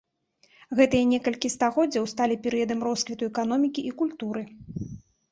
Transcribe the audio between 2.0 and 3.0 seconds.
сталі перыядам